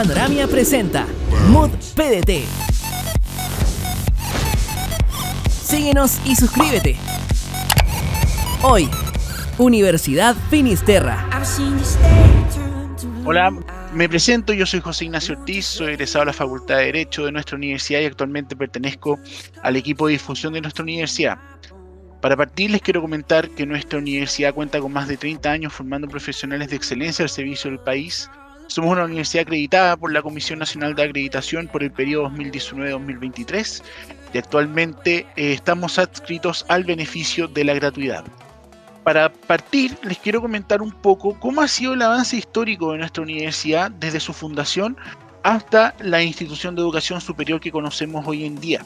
[0.00, 1.06] Panoramia presenta
[1.50, 2.46] Mood PDT.
[5.62, 6.96] Síguenos y suscríbete.
[8.62, 8.88] Hoy,
[9.58, 11.28] Universidad Finisterra.
[13.26, 13.50] Hola,
[13.92, 17.32] me presento, yo soy José Ignacio Ortiz, soy egresado a la Facultad de Derecho de
[17.32, 19.20] nuestra universidad y actualmente pertenezco
[19.62, 21.36] al equipo de difusión de nuestra universidad.
[22.22, 26.08] Para partir les quiero comentar que nuestra universidad cuenta con más de 30 años formando
[26.08, 28.30] profesionales de excelencia al servicio del país.
[28.70, 33.82] Somos una universidad acreditada por la Comisión Nacional de Acreditación por el periodo 2019-2023
[34.32, 38.24] y actualmente eh, estamos adscritos al beneficio de la gratuidad.
[39.02, 43.24] Para partir, les quiero comentar un poco cómo ha sido el avance histórico de nuestra
[43.24, 44.96] universidad desde su fundación
[45.42, 48.84] hasta la institución de educación superior que conocemos hoy en día.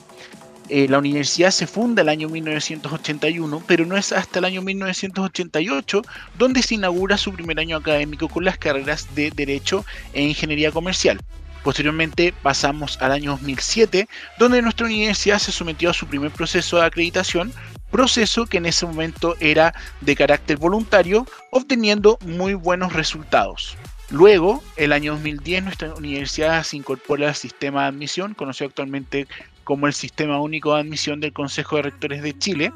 [0.71, 6.03] Eh, la universidad se funda el año 1981, pero no es hasta el año 1988
[6.39, 11.21] donde se inaugura su primer año académico con las carreras de Derecho e Ingeniería Comercial.
[11.63, 16.87] Posteriormente pasamos al año 2007, donde nuestra universidad se sometió a su primer proceso de
[16.87, 17.53] acreditación,
[17.91, 23.77] proceso que en ese momento era de carácter voluntario, obteniendo muy buenos resultados.
[24.11, 29.27] Luego, el año 2010, nuestra universidad se incorpora al sistema de admisión, conocido actualmente
[29.65, 32.73] como el Sistema Único de Admisión del Consejo de Rectores de Chile,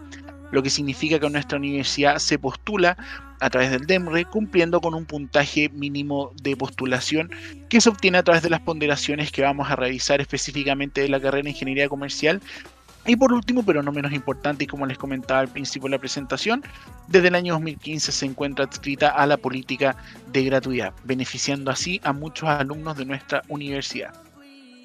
[0.50, 2.96] lo que significa que nuestra universidad se postula
[3.40, 7.30] a través del DEMRE, cumpliendo con un puntaje mínimo de postulación
[7.68, 11.20] que se obtiene a través de las ponderaciones que vamos a revisar específicamente de la
[11.20, 12.40] carrera de Ingeniería Comercial.
[13.06, 15.98] Y por último, pero no menos importante, y como les comentaba al principio de la
[15.98, 16.62] presentación,
[17.06, 19.96] desde el año 2015 se encuentra adscrita a la política
[20.32, 24.27] de gratuidad, beneficiando así a muchos alumnos de nuestra universidad.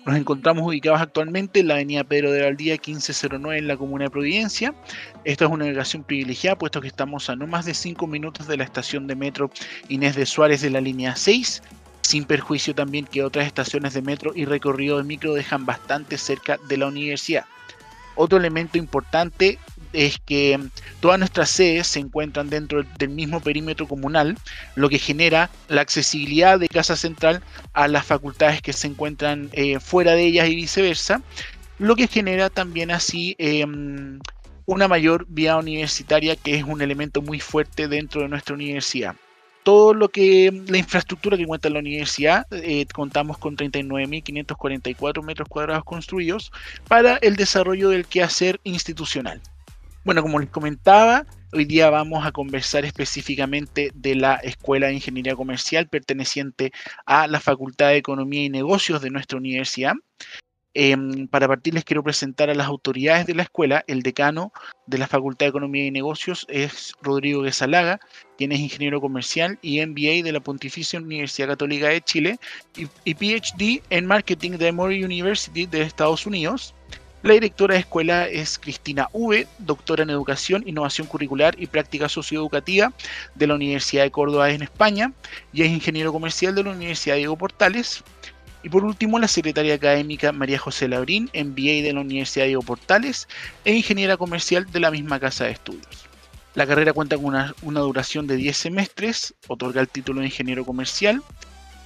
[0.06, 4.09] Nos encontramos ubicados actualmente en la avenida Pedro de Valdía 1509 en la comuna de
[4.09, 4.73] Providencia.
[5.23, 8.58] Esta es una ubicación privilegiada puesto que estamos a no más de 5 minutos de
[8.58, 9.50] la estación de metro
[9.88, 11.64] Inés de Suárez de la línea 6,
[12.02, 16.58] sin perjuicio también que otras estaciones de metro y recorrido de micro dejan bastante cerca
[16.68, 17.46] de la universidad.
[18.16, 19.58] Otro elemento importante
[19.94, 20.59] es que
[21.00, 24.38] todas nuestras sedes se encuentran dentro del mismo perímetro comunal,
[24.76, 27.42] lo que genera la accesibilidad de Casa Central
[27.74, 31.22] a las facultades que se encuentran eh, fuera de ellas y viceversa,
[31.80, 34.20] lo que genera también así em,
[34.66, 39.16] una mayor vía universitaria que es un elemento muy fuerte dentro de nuestra universidad
[39.64, 45.86] todo lo que la infraestructura que cuenta la universidad, eh, contamos con 39.544 metros cuadrados
[45.86, 46.52] construidos
[46.88, 49.42] para el desarrollo del quehacer institucional.
[50.06, 55.34] Bueno, como les comentaba, hoy día vamos a conversar específicamente de la Escuela de Ingeniería
[55.34, 56.74] Comercial perteneciente
[57.06, 59.94] a la Facultad de Economía y Negocios de nuestra universidad.
[60.74, 63.86] Em, para partir les quiero presentar a las autoridades de la escuela.
[63.88, 64.52] El decano
[64.88, 68.02] de la Facultad de Economía y Negocios es Rodrigo Guesalaga,
[68.38, 72.40] quien es ingeniero comercial y MBA de la Pontificia Universidad Católica de Chile
[72.75, 76.75] y, PhD en Marketing de Emory University de Estados Unidos.
[77.23, 82.91] La directora de escuela es Cristina V, doctora en Educación, Innovación Curricular y Práctica Socioeducativa
[83.34, 85.13] de la Universidad de Córdoba en España
[85.53, 88.03] y es ingeniero comercial de la Universidad Diego Portales.
[88.61, 93.29] Y por último, la secretaria académica María José Labrín, MBA de la Universidad Diego Portales
[93.63, 96.09] e ingeniera comercial de la misma casa de estudios.
[96.55, 100.66] La carrera cuenta con una, una duración de 10 semestres, otorga el título de ingeniero
[100.66, 101.23] comercial,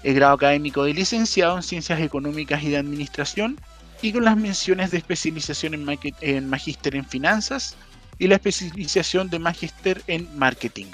[0.02, 3.60] el grado académico de licenciado en Ciencias Económicas y de Administración
[4.02, 7.76] y con las menciones de especialización en, en magíster en finanzas
[8.20, 10.88] y la especialización de magíster en marketing.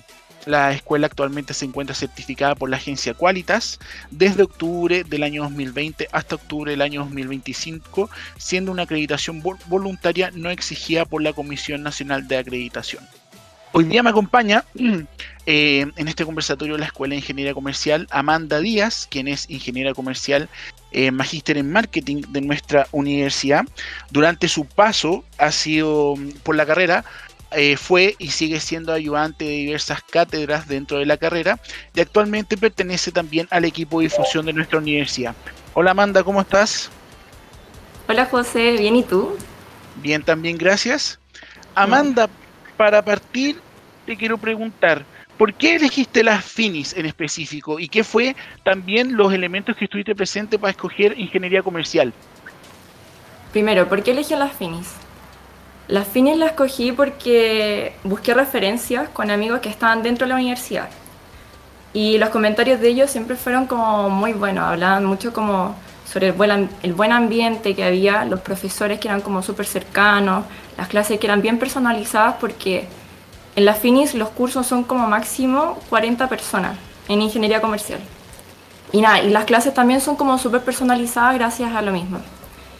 [0.45, 3.79] La escuela actualmente se encuentra certificada por la agencia Qualitas
[4.11, 10.49] desde octubre del año 2020 hasta octubre del año 2025, siendo una acreditación voluntaria no
[10.49, 13.07] exigida por la Comisión Nacional de Acreditación.
[13.75, 14.65] Hoy día me acompaña
[15.47, 19.95] eh, en este conversatorio de la Escuela de Ingeniería Comercial Amanda Díaz, quien es ingeniera
[19.95, 20.47] comercial
[20.91, 23.63] eh, magíster en marketing de nuestra universidad.
[24.11, 27.03] Durante su paso ha sido mm, por la carrera,
[27.51, 31.59] eh, fue y sigue siendo ayudante de diversas cátedras dentro de la carrera
[31.95, 35.33] y actualmente pertenece también al equipo de difusión de nuestra universidad.
[35.73, 36.91] Hola Amanda, ¿cómo estás?
[38.07, 39.35] Hola José, bien y tú?
[39.95, 41.19] Bien, también gracias.
[41.73, 42.29] Amanda,
[42.77, 43.59] para partir
[44.05, 45.05] te quiero preguntar,
[45.37, 47.79] ¿Por qué elegiste las finis en específico?
[47.79, 52.13] ¿Y qué fue también los elementos que estuviste presente para escoger ingeniería comercial?
[53.51, 54.93] Primero, ¿por qué elegí las finis?
[55.87, 60.89] Las finis las escogí porque busqué referencias con amigos que estaban dentro de la universidad.
[61.93, 65.75] Y los comentarios de ellos siempre fueron como muy buenos, hablaban mucho como
[66.05, 70.45] sobre el buen, el buen ambiente que había, los profesores que eran como súper cercanos,
[70.77, 72.87] las clases que eran bien personalizadas porque
[73.55, 76.77] en la FINIS los cursos son como máximo 40 personas
[77.07, 77.99] en ingeniería comercial.
[78.91, 82.19] y nada, y las clases también son como súper personalizadas gracias a lo mismo.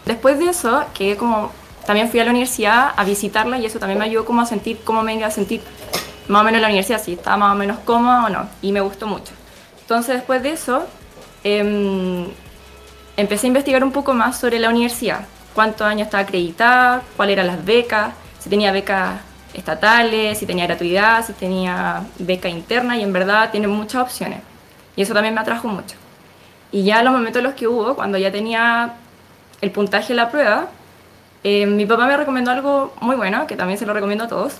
[0.06, 1.52] Después de eso, que como
[1.88, 4.80] también fui a la universidad a visitarla y eso también me ayudó como a sentir
[4.84, 5.62] cómo me iba a sentir
[6.28, 8.72] más o menos en la universidad, si estaba más o menos cómoda o no, y
[8.72, 9.34] me gustó mucho.
[9.82, 10.86] Entonces después de eso,
[11.44, 12.28] em,
[13.18, 17.48] empecé a investigar un poco más sobre la universidad, cuántos años estaba acreditada, cuáles eran
[17.48, 19.20] las becas, si tenía becas
[19.54, 24.40] estatales, si tenía gratuidad, si tenía beca interna y en verdad tiene muchas opciones.
[24.96, 25.96] Y eso también me atrajo mucho.
[26.72, 28.94] Y ya en los momentos en los que hubo, cuando ya tenía
[29.62, 30.68] el puntaje de la prueba,
[31.44, 34.56] eh, mi papá me recomendó algo muy bueno, que también se lo recomiendo a todos.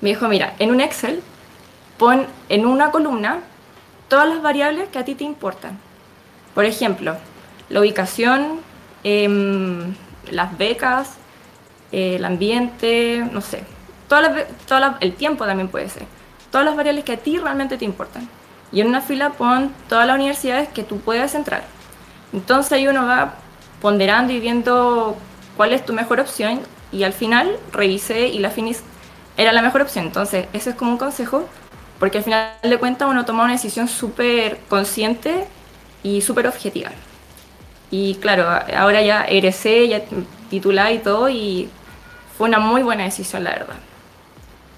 [0.00, 1.22] Me dijo, mira, en un Excel
[1.98, 3.40] pon en una columna
[4.08, 5.78] todas las variables que a ti te importan.
[6.54, 7.16] Por ejemplo,
[7.68, 8.60] la ubicación,
[9.06, 9.94] em,
[10.32, 11.14] las becas,
[11.92, 13.62] el ambiente, no sé,
[15.00, 16.06] el tiempo también puede ser.
[16.50, 18.28] Todas las variables que a ti realmente te importan.
[18.72, 21.62] Y en una fila pon todas las universidades que tú puedas entrar.
[22.32, 23.34] Entonces ahí uno va
[23.80, 25.16] ponderando y viendo
[25.56, 26.60] cuál es tu mejor opción
[26.90, 28.82] y al final revisé y la finis
[29.36, 30.06] era la mejor opción.
[30.06, 31.46] Entonces, eso es como un consejo,
[32.00, 35.46] porque al final de cuentas uno toma una decisión súper consciente
[36.02, 36.90] y súper objetiva.
[37.90, 40.02] Y claro, ahora ya egresé, ya
[40.50, 41.68] titulada y todo, y
[42.36, 43.76] fue una muy buena decisión, la verdad.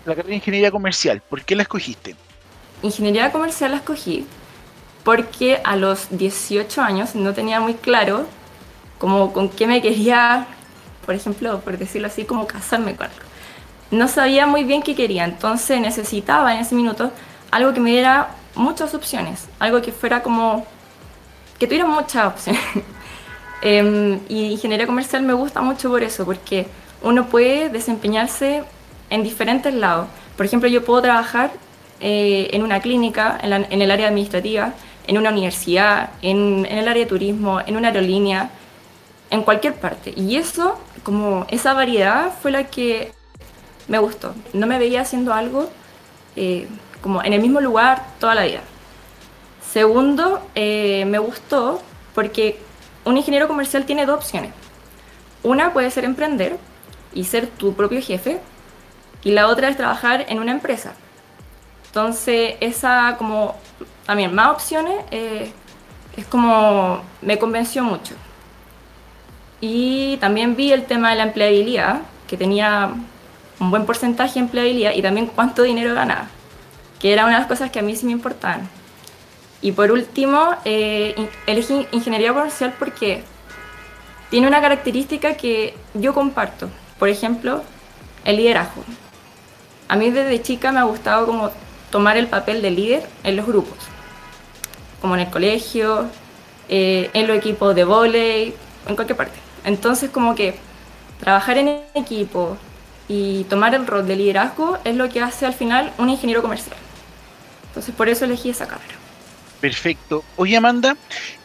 [0.04, 2.16] La carrera de ingeniería comercial, ¿por qué la escogiste?
[2.82, 4.26] Ingeniería comercial la escogí
[5.04, 8.26] porque a los 18 años no tenía muy claro
[8.98, 10.46] como con qué me quería,
[11.06, 13.24] por ejemplo, por decirlo así, como casarme con algo.
[13.90, 17.10] No sabía muy bien qué quería, entonces necesitaba en ese minuto
[17.50, 20.66] algo que me diera muchas opciones, algo que fuera como
[21.58, 22.60] que tuviera muchas opciones.
[23.62, 26.66] Em, y ingeniería comercial me gusta mucho por eso, porque
[27.02, 28.62] uno puede desempeñarse
[29.10, 30.08] en diferentes lados.
[30.36, 31.50] Por ejemplo, yo puedo trabajar
[32.00, 34.74] eh, en una clínica, en, el área administrativa,
[35.06, 38.50] en una universidad, en, en, el área de turismo, en una aerolínea,
[39.30, 40.12] en cualquier parte.
[40.16, 43.12] Y eso, como esa variedad, fue la que
[43.88, 44.34] me gustó.
[44.52, 45.68] No me veía haciendo algo
[46.36, 46.68] eh,
[47.02, 48.60] como en el mismo lugar toda la vida.
[49.72, 51.82] Segundo, eh, me gustó
[52.14, 52.58] porque
[53.08, 54.52] un ingeniero comercial tiene dos opciones.
[55.42, 56.58] Una puede ser emprender
[57.14, 58.38] y ser tu propio jefe
[59.24, 60.92] y la otra es trabajar en una empresa.
[61.86, 63.56] Entonces, esa como
[64.04, 65.50] también más opciones eh,
[66.16, 68.14] es como me convenció mucho.
[69.60, 72.90] Y también vi el tema de la empleabilidad, que tenía
[73.58, 76.26] un buen porcentaje de empleabilidad y también cuánto dinero ganaba,
[77.00, 78.68] que era una de las cosas que a mí sí me importaban.
[79.60, 83.22] Y por último, eh, elegí ingeniería comercial porque
[84.30, 86.68] tiene una característica que yo comparto.
[86.98, 87.62] Por ejemplo,
[88.24, 88.84] el liderazgo.
[89.88, 91.50] A mí desde chica me ha gustado como
[91.90, 93.78] tomar el papel de líder en los grupos,
[95.00, 96.06] como en el colegio,
[96.68, 98.54] eh, en los equipos de volei,
[98.86, 99.38] en cualquier parte.
[99.64, 100.56] Entonces como que
[101.18, 102.56] trabajar en equipo
[103.08, 106.76] y tomar el rol de liderazgo es lo que hace al final un ingeniero comercial.
[107.68, 108.97] Entonces por eso elegí esa carrera.
[109.60, 110.24] Perfecto.
[110.36, 110.96] Oye Amanda,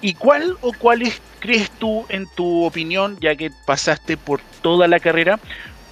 [0.02, 5.00] ¿y cuál o cuáles crees tú, en tu opinión, ya que pasaste por toda la
[5.00, 5.40] carrera,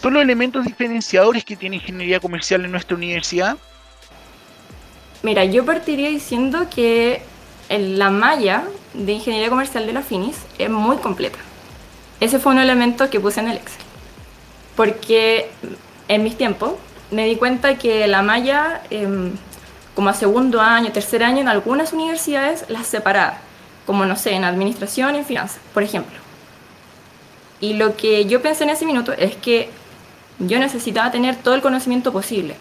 [0.02, 3.58] son los elementos diferenciadores que tiene ingeniería comercial en nuestra universidad?
[5.24, 7.22] Mira, yo partiría diciendo que
[7.70, 8.64] la malla
[8.94, 11.38] de ingeniería comercial de la Finis es muy completa.
[12.20, 13.82] Ese fue un elemento que puse en el Excel.
[14.76, 15.50] Porque
[16.08, 16.74] en mis tiempos
[17.12, 19.34] me di cuenta que la malla, em,
[19.96, 23.38] como a segundo año, tercer año, en algunas universidades las separaba,
[23.86, 26.18] como no sé, en administración en finanzas, por ejemplo.
[27.60, 29.70] Y lo que yo pensé en ese minuto es que
[30.40, 32.56] yo necesitaba tener todo el conocimiento posible,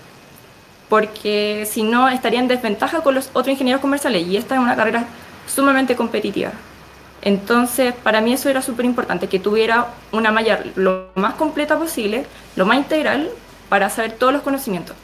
[0.89, 4.77] porque si no estaría en desventaja con los otros ingenieros comerciales, y esta es una
[4.77, 5.07] carrera
[5.47, 6.53] sumamente competitiva.
[7.23, 12.27] Entonces, para mí eso era súper importante, que tuviera una malla lo más completa posible,
[12.57, 13.31] lo más integral,
[13.69, 14.97] para saber todos los conocimientos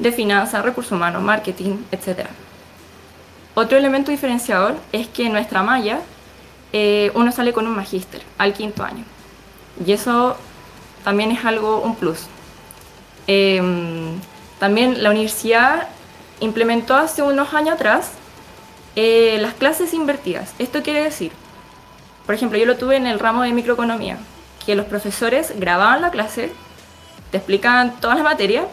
[0.00, 2.26] de finanzas, recursos humanos, marketing, etc.
[3.54, 6.00] Otro elemento diferenciador es que en nuestra malla
[6.72, 9.04] eh, uno sale con un magíster al quinto año.
[9.84, 10.36] Y eso
[11.04, 12.26] también es algo, un plus.
[13.26, 14.18] Em,
[14.58, 15.88] también la universidad
[16.40, 18.12] implementó hace unos años atrás
[18.96, 20.54] eh, las clases invertidas.
[20.58, 21.32] Esto quiere decir
[22.30, 24.16] por ejemplo, yo lo tuve en el ramo de microeconomía,
[24.64, 26.52] que los profesores grababan la clase,
[27.32, 28.66] te explicaban todas las materias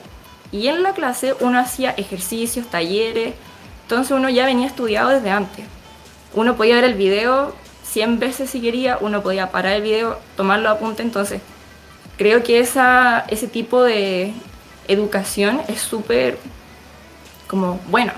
[0.51, 3.33] y en la clase uno hacía ejercicios, talleres,
[3.83, 5.65] entonces uno ya venía estudiado desde antes.
[6.33, 10.69] Uno podía ver el video 100 veces si quería, uno podía parar el video, tomarlo
[10.69, 11.41] a apunte, entonces
[12.17, 14.33] creo que esa, ese tipo de
[14.87, 16.37] educación es súper
[17.47, 18.11] como bueno,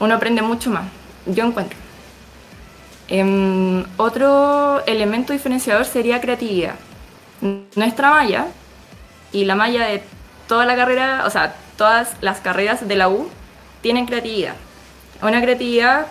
[0.00, 0.84] uno aprende mucho más,
[1.26, 1.78] yo encuentro.
[3.08, 6.74] Em, otro elemento diferenciador sería creatividad.
[7.76, 8.46] Nuestra malla
[9.30, 10.02] y la malla de
[10.46, 13.28] toda la carrera, o sea, todas las carreras de la U
[13.80, 14.54] tienen creatividad.
[15.22, 16.06] Una creatividad...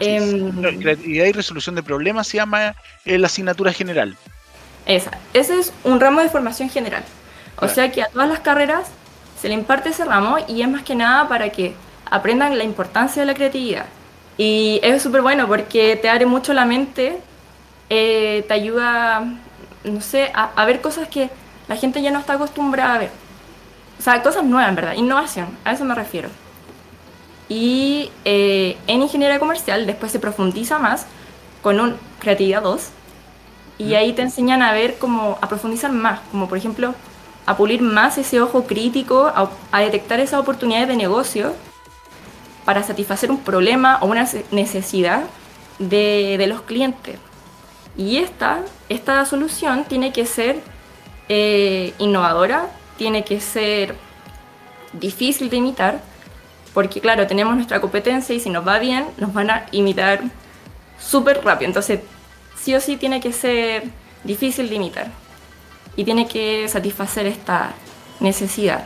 [0.00, 4.16] Em, creatividad y resolución de problemas se llama la asignatura general.
[4.86, 5.10] Esa.
[5.34, 7.04] Ese es un ramo de formación general.
[7.60, 8.88] O sea que a todas las carreras
[9.40, 11.74] se le imparte ese ramo y es más que nada para que
[12.10, 13.86] aprendan la importancia de la creatividad.
[14.36, 17.18] Y es súper bueno porque te abre mucho la mente,
[17.90, 19.24] eh, te ayuda,
[19.84, 21.28] no sé, a, ver cosas que
[21.68, 23.10] la gente ya no está acostumbrada a ver.
[23.98, 26.28] O sea, cosas nuevas, en verdad, innovación, a eso me refiero.
[27.48, 31.06] Y eh, en ingeniería comercial después se profundiza más
[31.62, 32.90] con un creatividad 2
[33.78, 36.94] y ahí te enseñan a ver cómo, a profundizar más, como por ejemplo,
[37.46, 39.32] a pulir más ese ojo crítico,
[39.72, 41.54] a, detectar esas oportunidades de negocio
[42.64, 45.22] para satisfacer un problema o una necesidad
[45.78, 47.18] de, los clientes.
[47.96, 50.60] Y esta, esta solución tiene que ser
[51.28, 52.66] eh, innovadora,
[52.98, 53.94] tiene que ser
[54.92, 56.00] difícil de imitar,
[56.74, 60.20] porque claro, tenemos nuestra competencia y si nos va bien, nos van a imitar
[61.00, 61.68] súper rápido.
[61.68, 62.00] Entonces,
[62.56, 63.84] sí o sí tiene que ser
[64.24, 65.06] difícil de imitar
[65.96, 67.72] y tiene que satisfacer esta
[68.20, 68.84] necesidad.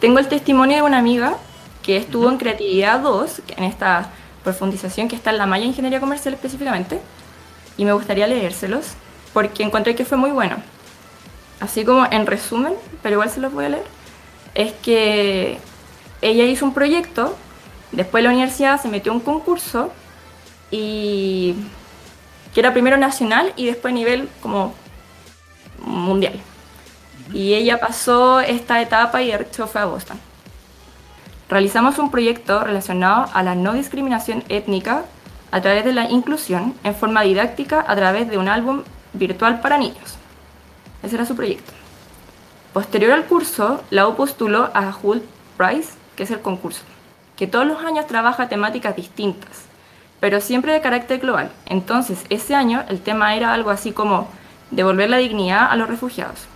[0.00, 1.36] Tengo el testimonio de una amiga
[1.82, 4.10] que estuvo en Creatividad 2, en esta
[4.44, 7.00] profundización que está en la Malla Ingeniería Comercial específicamente,
[7.76, 8.92] y me gustaría leérselos
[9.32, 10.56] porque encontré que fue muy bueno.
[11.60, 13.84] Así como en resumen, pero igual se los voy a leer,
[14.54, 15.58] es que
[16.20, 17.36] ella hizo un proyecto,
[17.92, 19.92] después la universidad se metió a un concurso
[20.70, 21.54] y
[22.54, 24.74] que era primero nacional y después a nivel como
[25.80, 26.40] mundial.
[27.32, 30.18] Y ella pasó esta etapa y de hecho fue a Boston.
[31.48, 35.04] Realizamos un proyecto relacionado a la no discriminación étnica
[35.50, 38.82] a través de la inclusión en forma didáctica a través de un álbum
[39.14, 40.17] virtual para niños.
[41.02, 41.72] Ese era su proyecto.
[42.72, 45.24] Posterior al curso, la U postuló a Hult
[45.56, 46.82] Prize, que es el concurso,
[47.36, 49.68] que todos los años trabaja temáticas distintas
[50.20, 51.50] pero siempre de carácter global.
[51.66, 54.28] Entonces, ese año el tema era algo así como
[54.70, 56.46] devolver la dignidad a los refugiados.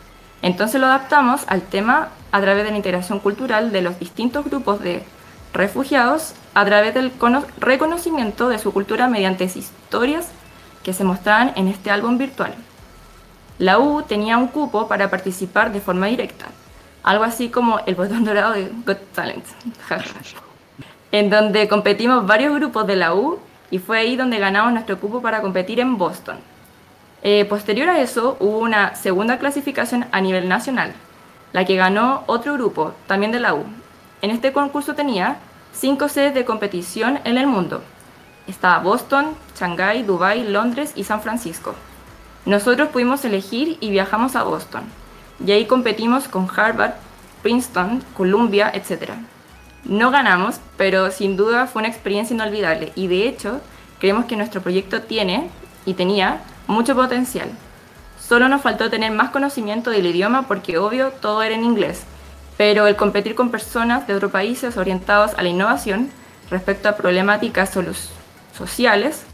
[0.43, 4.81] Entonces lo adaptamos al tema a través de la integración cultural de los distintos grupos
[4.81, 5.05] de
[5.53, 7.13] refugiados a través del
[7.59, 10.29] reconocimiento de su cultura mediante historias
[10.83, 12.55] que se mostraban en este álbum virtual.
[13.63, 16.47] La U tenía un cupo para participar de forma directa,
[17.05, 19.45] algo así como el botón dorado de Got Talent,
[21.13, 23.39] en donde competimos varios grupos de la U
[23.71, 26.39] y fue ahí donde ganamos nuestro cupo para competir en Boston.
[27.23, 30.93] Eh, posterior a eso hubo una segunda clasificación a nivel nacional,
[31.53, 33.65] la que ganó otro grupo, también de la U.
[34.23, 35.37] En este concurso tenía
[35.73, 37.81] cinco sedes de competición en el mundo.
[38.49, 41.77] Estaba Boston, Shanghái, Dubai, Londres y San Francisco.
[42.45, 44.83] Nosotros pudimos elegir y viajamos a Boston.
[45.45, 46.95] Y ahí competimos con Harvard,
[47.43, 49.13] Princeton, Columbia, etc.
[49.85, 53.61] No ganamos, pero sin duda fue una experiencia inolvidable y de hecho
[54.01, 55.51] creemos que nuestro proyecto tiene
[55.87, 57.49] y tenía mucho potencial.
[58.21, 62.03] Solo nos faltó tener más conocimiento del idioma porque obvio todo era en inglés,
[62.57, 66.11] pero el competir con personas de otros países orientados a la innovación
[66.51, 67.77] respecto a problemáticas
[68.57, 69.25] sociales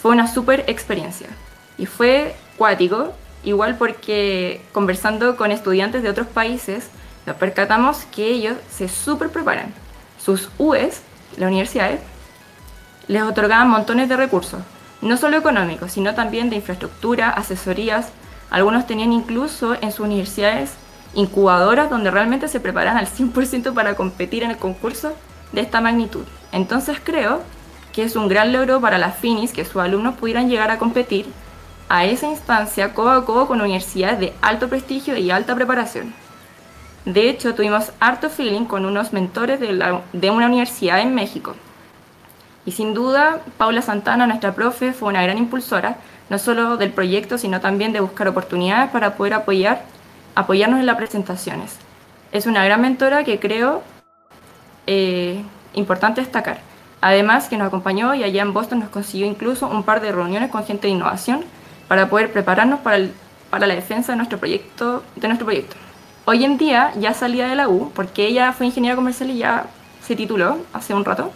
[0.00, 1.28] fue una super experiencia.
[1.78, 3.12] Y fue cuático,
[3.42, 6.88] igual porque conversando con estudiantes de otros países,
[7.26, 9.72] nos percatamos que ellos se súper preparan.
[10.22, 11.02] Sus UES,
[11.36, 12.00] las universidades,
[13.08, 14.60] les otorgaban montones de recursos,
[15.02, 18.08] no solo económicos, sino también de infraestructura, asesorías.
[18.50, 20.72] Algunos tenían incluso en sus universidades
[21.14, 25.12] incubadoras donde realmente se preparan al 100% para competir en el concurso
[25.52, 26.24] de esta magnitud.
[26.52, 27.42] Entonces creo
[27.92, 31.26] que es un gran logro para las FINIS que sus alumnos pudieran llegar a competir
[31.88, 36.14] a esa instancia codo a codo con universidades de alto prestigio y alta preparación.
[37.04, 41.54] De hecho, tuvimos harto feeling con unos mentores de, una universidad en México.
[42.64, 45.98] Y sin duda, Paula Santana, nuestra profe, fue una gran impulsora,
[46.30, 49.82] no solo del proyecto, sino también de buscar oportunidades para poder apoyar,
[50.34, 51.76] apoyarnos en las presentaciones.
[52.32, 53.82] Es una gran mentora que creo
[54.86, 56.60] eh, importante destacar.
[57.02, 60.50] Además, que nos acompañó y allá en Boston nos consiguió incluso un par de reuniones
[60.50, 61.44] con gente de innovación
[61.88, 62.98] para poder prepararnos para,
[63.50, 65.02] para la defensa de nuestro proyecto.
[65.16, 65.76] De nuestro proyecto.
[66.26, 69.66] Hoy en día ya salía de la U, porque ella fue ingeniera comercial y ya
[70.02, 71.32] se tituló hace un rato.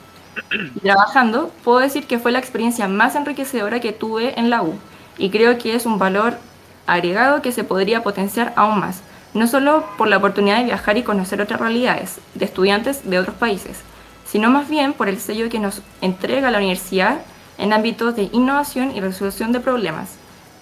[0.82, 4.78] Trabajando, puedo decir que fue la experiencia más enriquecedora que tuve en la U.
[5.18, 6.38] Y creo que es un valor
[6.86, 9.02] agregado que se podría potenciar aún más.
[9.34, 13.36] No solo por la oportunidad de viajar y conocer otras realidades de estudiantes de otros
[13.36, 13.82] países,
[14.24, 17.20] sino más bien por el sello que nos entrega la universidad
[17.58, 20.14] en ámbitos de innovación y resolución de problemas,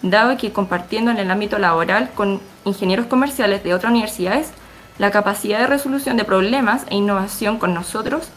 [0.02, 4.50] dado que compartiendo en el ámbito laboral con ingenieros comerciales de otras universidades,
[4.98, 8.28] la capacidad de resolución de problemas e innovación con nosotros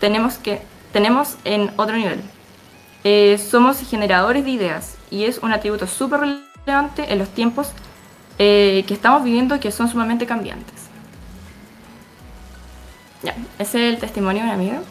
[0.00, 0.60] tenemos, que,
[0.92, 2.20] tenemos en otro nivel.
[3.04, 7.70] Eh, somos generadores de ideas y es un atributo súper relevante en los tiempos
[8.38, 10.74] eh, que estamos viviendo que son sumamente cambiantes.
[13.22, 14.82] Ya, ese es el testimonio de una amiga.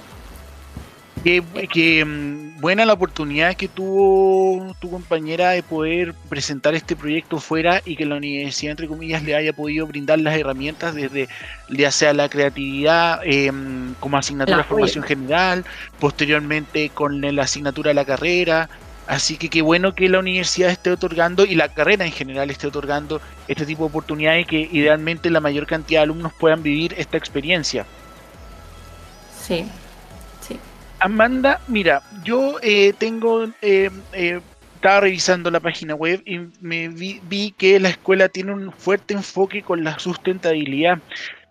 [1.24, 7.82] Qué, mm, buena la oportunidad que tuvo tu compañera de poder presentar este proyecto fuera
[7.86, 11.28] y que la universidad, entre comillas, le haya podido brindar las herramientas desde
[11.70, 15.66] ya sea la creatividad em, como asignatura de formación general,
[16.00, 18.70] posteriormente con la asignatura de la carrera.
[19.08, 22.68] Así que qué bueno que la universidad esté otorgando y la carrera en general esté
[22.68, 26.96] otorgando este tipo de oportunidades y que idealmente la mayor cantidad de alumnos puedan vivir
[26.98, 27.86] esta experiencia.
[29.46, 29.68] Sí,
[31.00, 34.42] Amanda, mira, yo eh, tengo, eh, eh,
[34.76, 39.62] estaba revisando la página web y me vi, que la escuela tiene un fuerte enfoque
[39.62, 41.00] con la sustentabilidad.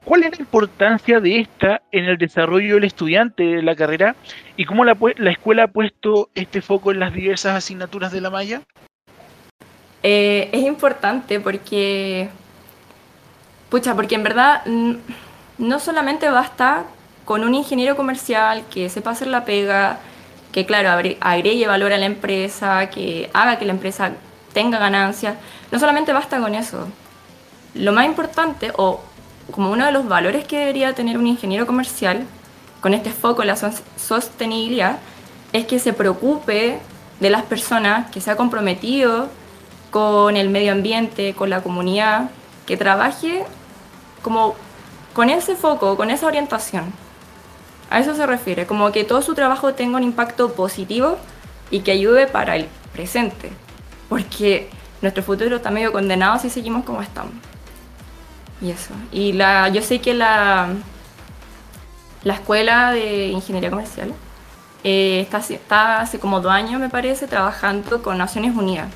[0.04, 4.16] ¿Cuál es la importancia de esta en el desarrollo del estudiante de la carrera
[4.56, 8.30] y cómo la, la escuela ha puesto este foco en las diversas asignaturas de la
[8.30, 8.62] malla?
[10.06, 12.28] es importante porque,
[13.70, 16.84] pucha, porque en verdad no solamente basta
[17.24, 19.98] con un ingeniero comercial que sepa hacer la pega,
[20.52, 20.90] que claro,
[21.20, 24.12] agregue valor a la empresa, que haga que la empresa
[24.52, 25.36] tenga ganancias.
[25.72, 26.86] No solamente basta con eso.
[27.74, 29.00] Lo más importante, o
[29.50, 32.24] como uno de los valores que debería tener un ingeniero comercial,
[32.80, 33.56] con este foco en la
[33.96, 34.98] sostenibilidad,
[35.52, 36.78] es que se preocupe
[37.20, 39.28] de las personas, que sea comprometido
[39.90, 42.30] con el medio ambiente, con la comunidad,
[42.66, 43.44] que trabaje
[44.22, 44.54] como
[45.14, 46.92] con ese foco, con esa orientación.
[47.94, 51.16] A eso se refiere, como que todo su trabajo tenga un impacto positivo
[51.70, 53.52] y que ayude para el presente,
[54.08, 54.68] porque
[55.00, 57.34] nuestro futuro está medio condenado si seguimos como estamos.
[58.60, 58.94] Y eso.
[59.12, 60.70] Y la, yo sé que la,
[62.24, 64.12] la escuela de ingeniería comercial
[64.82, 68.88] eh, está, está hace como dos años, me parece, trabajando con Naciones Unidas,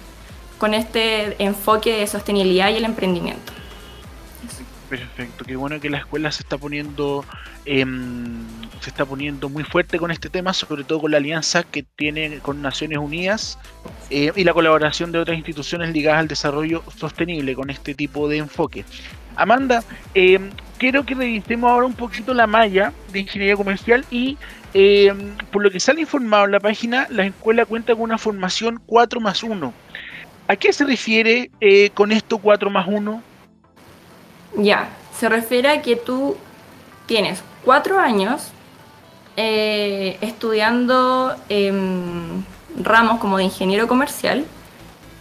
[0.59, 3.53] con este enfoque de sostenibilidad y el emprendimiento.
[4.89, 7.23] Perfecto, qué bueno que la escuela se está poniendo
[7.67, 8.43] em,
[8.81, 12.39] se está poniendo muy fuerte con este tema, sobre todo con la alianza que tiene
[12.39, 13.59] con Naciones Unidas
[14.09, 18.39] eh, y la colaboración de otras instituciones ligadas al desarrollo sostenible con este tipo de
[18.39, 18.87] enfoque.
[19.37, 24.39] Amanda, em, quiero que revisemos ahora un poquito la malla de ingeniería comercial y
[24.73, 28.81] em, por lo que sale informado en la página, la escuela cuenta con una formación
[28.87, 29.73] 4 más 1.
[30.49, 33.23] ¿A qué se refiere eh, con esto 4 más 1?
[34.57, 36.37] Ya, se refiere a que tú
[37.07, 38.51] tienes cuatro años
[39.37, 41.37] eh, estudiando
[42.83, 44.45] ramos como de ingeniero comercial.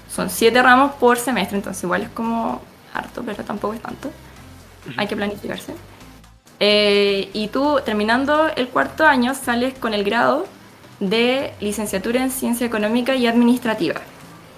[0.10, 2.62] Son siete ramos por semestre, entonces igual es como
[2.94, 4.10] harto, pero tampoco es tanto.
[4.96, 5.76] Hay que planificarse.
[6.60, 10.48] Eh, y tú, terminando el cuarto año, sales con el grado
[11.00, 14.02] de licenciatura en ciencia económica y administrativa.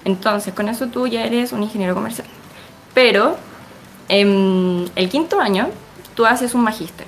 [0.06, 2.28] Entonces, con eso tú ya eres un ingeniero comercial.
[2.94, 3.36] Pero
[4.10, 5.70] en el quinto año,
[6.16, 7.08] tú haces un magíster.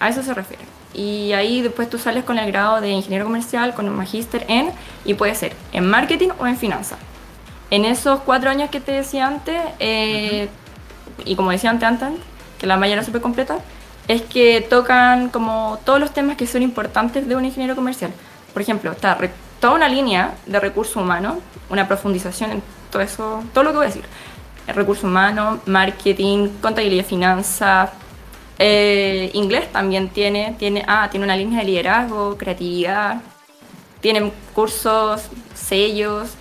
[0.00, 0.64] A eso se refiere.
[0.94, 4.72] Y ahí después tú sales con el grado de ingeniero comercial, con un magíster en,
[5.04, 6.98] y puede ser en marketing o en finanzas.
[7.70, 10.48] En esos cuatro años que te decía antes, eh,
[11.24, 12.08] y como decía antes, antes,
[12.58, 13.58] que la malla era súper completa,
[14.08, 18.10] es que tocan como todos los temas que son importantes de un ingeniero comercial.
[18.52, 19.16] Por ejemplo, está
[19.60, 21.36] toda una línea de recursos humanos,
[21.68, 24.04] una profundización en todo eso, todo lo que voy a decir
[24.66, 27.90] recursos humanos, marketing, contabilidad y finanzas.
[28.58, 33.22] Eh, inglés también tiene, tiene, ah, tiene una línea de liderazgo, creatividad,
[34.00, 36.34] tienen cursos, sellos,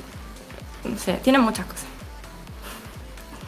[0.84, 1.86] no sé, tienen muchas cosas.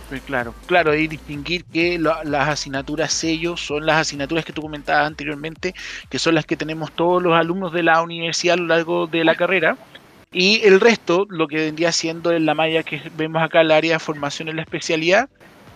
[0.08, 5.08] Pues claro, claro, y distinguir que las asignaturas sellos son las asignaturas que tú comentabas
[5.08, 5.74] anteriormente,
[6.10, 9.24] que son las que tenemos todos los alumnos de la universidad a lo largo de
[9.24, 9.78] la carrera
[10.34, 13.94] y el resto, lo que vendría siendo en la malla que vemos acá, el área
[13.94, 15.30] de formación en la especialidad,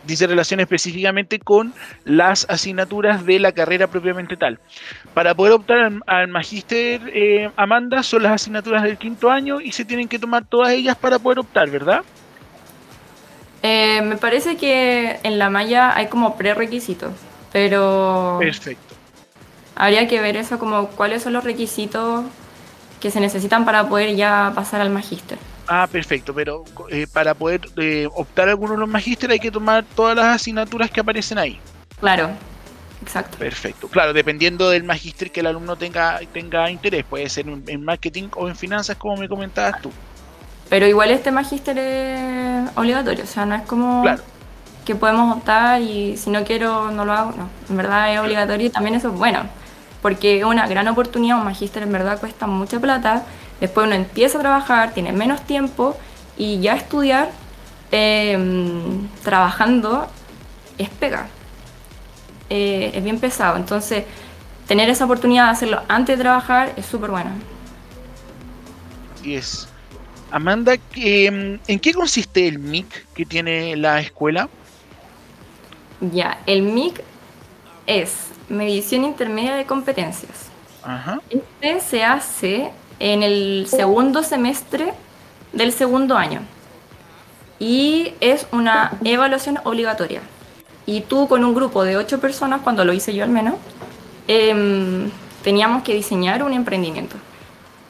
[0.08, 1.74] dice relación específicamente con
[2.06, 4.60] las asignaturas de la carrera propiamente tal.
[5.14, 9.84] Para poder optar al, magíster eh, Amanda son las asignaturas del quinto año y se
[9.84, 12.04] tienen que tomar todas ellas para poder optar, ¿verdad?
[13.62, 17.12] Eh, me parece que en la malla hay como prerequisitos,
[17.52, 18.38] pero...
[18.40, 18.96] Perfecto.
[19.76, 22.24] Habría que ver eso como cuáles son los requisitos
[23.06, 25.38] que se necesitan para poder ya pasar al magíster.
[25.68, 29.52] Ah, perfecto, pero eh, para poder eh, optar a alguno de los magísteres hay que
[29.52, 31.60] tomar todas las asignaturas que aparecen ahí.
[32.00, 32.32] Claro,
[33.04, 33.38] exacto.
[33.38, 33.88] Perfecto.
[33.90, 38.48] Claro, dependiendo del magíster que el alumno tenga, tenga interés, puede ser en marketing o
[38.48, 39.92] en finanzas, como me comentabas tú.
[40.68, 44.04] Pero igual este magíster es obligatorio, o sea, no es como
[44.84, 48.66] que podemos optar y si no quiero no lo hago, no, en verdad es obligatorio
[48.66, 49.44] y también eso es bueno,
[50.06, 53.26] porque es una gran oportunidad, un magíster en verdad cuesta mucha plata,
[53.60, 55.98] después uno empieza a trabajar, tiene menos tiempo
[56.38, 57.32] y ya estudiar
[57.90, 60.08] em, trabajando
[60.78, 61.26] es pega,
[62.52, 64.04] eh, es bien pesado, entonces
[64.68, 67.32] tener esa oportunidad de hacerlo antes de trabajar es súper bueno.
[69.24, 69.68] Y es
[70.30, 74.50] Amanda, em, ¿en qué consiste el MIC que tiene la escuela?
[76.00, 77.02] Ya, el MIC
[77.88, 80.50] es medición intermedia de competencias.
[81.30, 84.94] Este se hace en el segundo semestre
[85.52, 86.42] del segundo año
[87.60, 90.22] y es una evaluación obligatoria.
[90.86, 93.56] Y tú con un grupo de ocho personas, cuando lo hice yo al menos,
[94.28, 95.10] em,
[95.44, 97.16] teníamos que diseñar un emprendimiento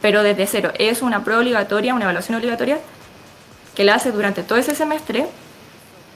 [0.06, 0.72] pero desde cero.
[0.78, 2.78] Es una prueba obligatoria, una evaluación obligatoria
[3.74, 5.26] que la hace durante todo ese semestre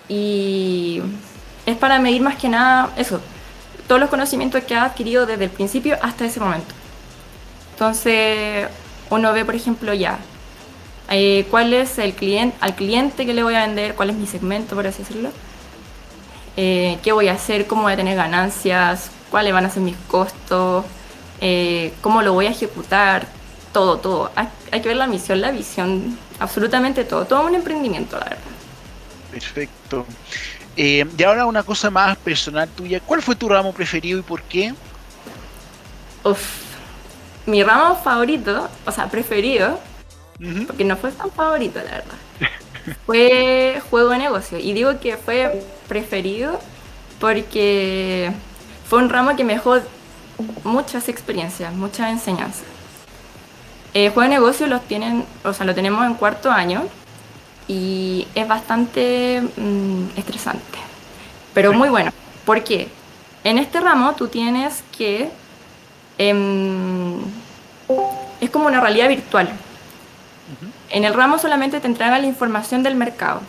[0.08, 1.02] y
[1.66, 3.20] es para medir más que nada eso,
[3.90, 6.76] todos los conocimientos que ha adquirido desde el principio hasta ese momento.
[7.72, 8.68] Entonces,
[9.10, 10.20] uno ve, por ejemplo, ya,
[11.10, 14.28] eh, cuál es el cliente, al cliente que le voy a vender, cuál es mi
[14.28, 15.32] segmento, por así decirlo,
[16.56, 19.98] eh, qué voy a hacer, cómo voy a tener ganancias, cuáles van a ser mis
[20.08, 20.86] costos,
[21.42, 23.26] eh, cómo lo voy a ejecutar,
[23.74, 24.32] todo, todo.
[24.36, 27.26] Hay, que ver la misión, la visión, absolutamente todo.
[27.26, 28.44] Todo un emprendimiento, la verdad.
[29.32, 30.06] Perfecto.
[30.82, 33.02] Eh, y ahora una cosa más personal tuya.
[33.02, 34.74] ¿Cuál fue tu ramo preferido y por qué?
[36.24, 36.40] Uf,
[37.46, 39.78] mi ramo favorito, o sea, preferido,
[40.68, 42.16] porque no fue tan favorito, la verdad,
[43.06, 44.58] fue juego de negocio.
[44.58, 46.62] Y digo que fue preferido
[47.20, 48.32] porque
[48.88, 49.80] fue un ramo que me dejó
[50.64, 52.64] muchas experiencias, muchas enseñanzas.
[53.94, 56.88] Eh, juego de negocio los tienen, o sea, lo tenemos en cuarto año
[57.70, 60.80] y es bastante mm, estresante,
[61.54, 62.12] pero muy bueno.
[62.44, 62.90] ¿Por qué?
[63.44, 65.30] En este ramo tú tienes que...
[66.18, 67.20] Em,
[68.42, 69.50] es como una realidad virtual.
[70.90, 73.42] En el ramo solamente te entregan la información del mercado.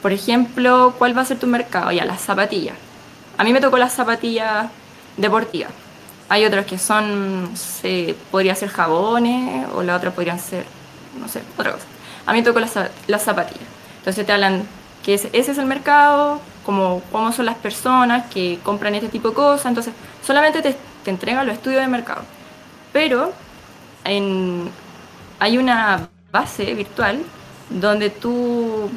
[0.00, 1.92] Por ejemplo, ¿cuál va a ser tu mercado?
[1.92, 2.76] Ya, las zapatillas.
[3.36, 4.68] A mí me tocó las zapatillas
[5.18, 5.70] deportivas.
[6.30, 10.64] Hay otros que son, se, podría ser jabones o la otra podrían ser,
[11.20, 11.84] no sé, otra cosa.
[12.26, 12.72] A mí tocó las,
[13.22, 13.66] zapatillas.
[13.98, 14.64] Entonces te hablan
[15.04, 19.34] que ese, es el mercado, como, cómo son las personas que compran este tipo de
[19.34, 19.66] cosas.
[19.66, 22.22] Entonces solamente te, te entregan los estudios de mercado.
[22.92, 23.32] Pero
[24.04, 24.70] en,
[25.38, 27.22] hay una base virtual
[27.70, 28.90] donde tú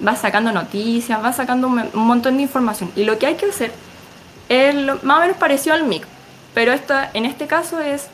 [0.00, 2.90] vas sacando noticias, vas sacando un, montón de información.
[2.96, 3.72] Y lo que hay que hacer
[4.48, 6.04] es más o menos parecido al MIC.
[6.54, 8.08] Pero esto, en este caso es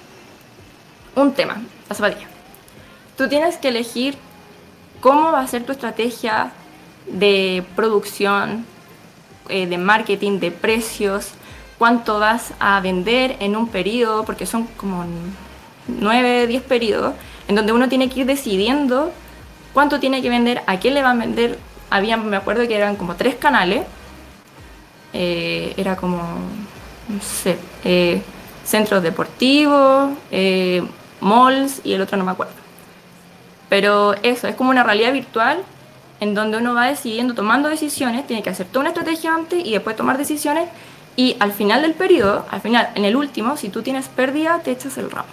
[1.15, 2.29] un tema, la zapatilla.
[3.17, 4.17] Tú tienes que elegir
[5.07, 6.51] cómo va a ser tu estrategia
[7.07, 8.67] de producción,
[9.49, 11.29] eh, de marketing, de precios,
[11.79, 15.05] cuánto vas a vender en un periodo, porque son como
[15.87, 17.15] 9, 10 periodos,
[17.47, 19.13] en donde uno tiene que ir decidiendo
[19.73, 21.57] cuánto tiene que vender, a quién le van a vender.
[21.89, 23.87] Había, me acuerdo que eran como tres canales.
[25.13, 28.21] Eh, era como no sé, eh,
[28.65, 30.11] centros deportivos,
[31.21, 32.66] malls y el otro no me acuerdo.
[33.69, 35.59] Pero eso, es como una realidad virtual
[36.21, 39.73] en donde uno va decidiendo, tomando decisiones, tiene que hacer toda una estrategia antes y
[39.73, 40.69] después tomar decisiones
[41.17, 44.71] y al final del periodo, al final, en el último, si tú tienes pérdida, te
[44.71, 45.29] echas el ramo.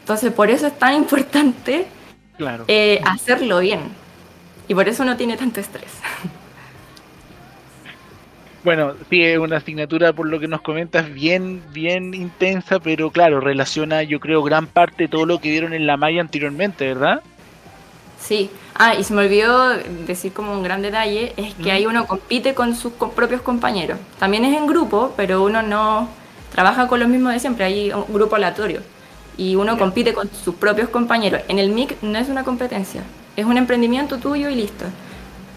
[0.00, 1.86] Entonces, por eso es tan importante
[2.68, 3.80] eh, hacerlo bien.
[4.68, 5.90] Y por eso no tiene tanto estrés.
[8.64, 13.38] Bueno, sí, es una asignatura, por lo que nos comentas, bien, bien intensa, pero claro,
[13.38, 17.22] relaciona, yo creo, gran parte de todo lo que vieron en la malla anteriormente, ¿verdad?
[18.26, 18.50] Sí.
[18.74, 19.70] Ah, y se me olvidó
[20.06, 23.98] decir como un gran detalle, es que ahí uno compite con sus propios compañeros.
[24.18, 26.08] También es en grupo, pero uno no
[26.52, 28.80] trabaja con los mismos de siempre, hay un grupo aleatorio.
[29.38, 31.42] Y uno compite con sus propios compañeros.
[31.48, 33.02] En el MIC no es una competencia,
[33.36, 34.86] es un emprendimiento tuyo y listo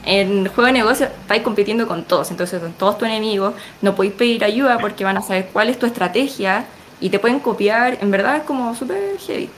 [0.06, 4.14] en juego de negocio estáis compitiendo con todos, entonces son todos tus enemigos, no podéis
[4.14, 6.66] pedir ayuda porque van a saber cuál es tu estrategia
[7.00, 9.50] y te pueden copiar, en verdad es como súper heavy.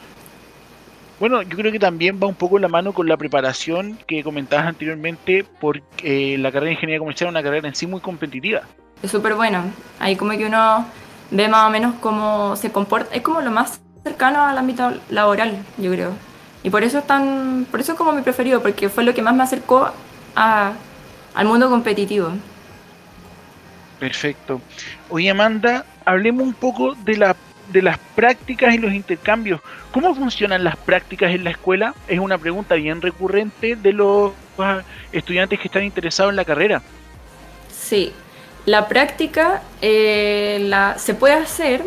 [1.22, 4.24] Bueno, yo creo que también va un poco en la mano con la preparación que
[4.24, 8.64] comentabas anteriormente, porque la carrera de ingeniería comercial es una carrera en sí muy competitiva.
[9.04, 9.62] Es súper bueno,
[10.00, 10.84] ahí como que uno
[11.30, 15.64] ve más o menos cómo se comporta, es como lo más cercano al ámbito laboral,
[15.78, 16.14] yo creo.
[16.64, 19.22] Y por eso es tan, por eso es como mi preferido, porque fue lo que
[19.22, 19.92] más me acercó
[20.34, 22.30] al mundo competitivo.
[24.00, 24.60] Perfecto.
[25.08, 27.36] Oye, Amanda, hablemos un poco de, la,
[27.70, 29.62] de las prácticas y los intercambios.
[29.92, 31.94] ¿Cómo funcionan las prácticas en la escuela?
[32.08, 36.82] Es una pregunta bien recurrente de los ah, estudiantes que están interesados en la carrera.
[37.72, 38.14] Sí,
[38.66, 41.84] la práctica eh, la, se puede hacer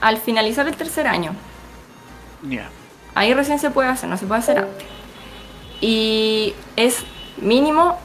[0.00, 1.32] al finalizar el tercer año.
[2.42, 2.68] Ya.
[3.14, 4.86] Ahí recién se puede hacer, no se puede hacer antes.
[5.80, 7.04] Y es
[7.36, 7.98] mínimo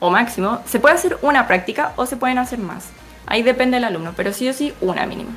[0.00, 0.60] o máximo.
[0.66, 2.88] Se puede hacer una práctica o se pueden hacer más.
[3.26, 5.30] Ahí depende del alumno, pero sí o sí una mínima.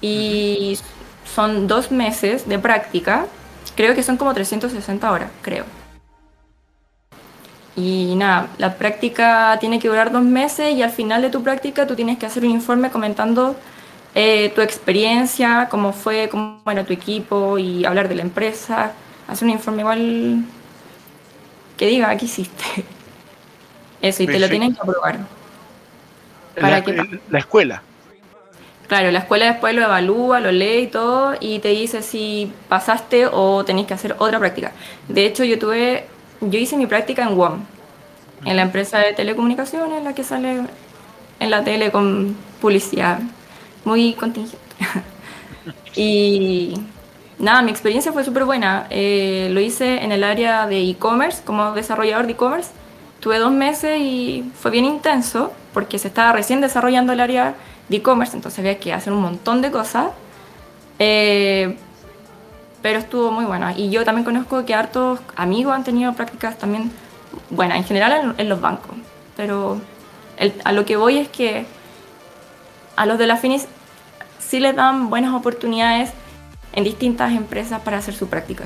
[0.00, 0.78] Y
[1.24, 3.26] son dos meses de práctica.
[3.74, 5.64] Creo que son como 360 horas, creo.
[7.76, 11.86] Y nada, la práctica tiene que durar dos meses y al final de tu práctica
[11.86, 13.54] tú tienes que hacer un informe comentando
[14.14, 18.92] eh, tu experiencia, cómo fue, cómo era tu equipo y hablar de la empresa.
[19.28, 20.44] Hacer un informe igual
[21.76, 22.64] que diga, ¿qué hiciste?
[24.00, 25.18] Eso, y te lo tienen que aprobar.
[26.58, 27.82] ¿Para la, la escuela.
[28.86, 33.26] Claro, la escuela después lo evalúa, lo lee y todo, y te dice si pasaste
[33.26, 34.72] o tenéis que hacer otra práctica.
[35.08, 36.06] De hecho, yo tuve,
[36.40, 37.64] yo hice mi práctica en WOM,
[38.44, 40.62] en la empresa de telecomunicaciones, la que sale
[41.40, 43.18] en la tele con publicidad
[43.84, 44.58] muy contingente.
[45.96, 46.74] y
[47.38, 48.86] nada, mi experiencia fue súper buena.
[48.90, 52.70] Eh, lo hice en el área de e-commerce, como desarrollador de e-commerce.
[53.18, 57.54] Tuve dos meses y fue bien intenso porque se estaba recién desarrollando el área
[57.88, 60.08] de e-commerce, entonces había que hacer un montón de cosas.
[60.98, 61.76] Eh,
[62.82, 63.76] pero estuvo muy buena.
[63.76, 66.92] Y yo también conozco que hartos amigos han tenido prácticas también
[67.50, 68.94] buenas, en general en, los bancos.
[69.36, 69.80] Pero
[70.64, 71.66] a lo que voy es que
[72.94, 73.66] a los de la Finis
[74.38, 76.12] sí les dan buenas oportunidades
[76.72, 78.64] en distintas empresas para hacer su práctica.